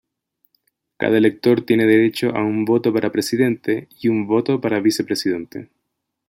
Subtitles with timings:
[0.97, 5.69] Cada elector tiene derecho a un voto para presidente y un voto para vicepresidente.